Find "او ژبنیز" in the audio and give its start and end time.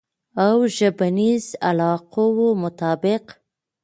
0.45-1.45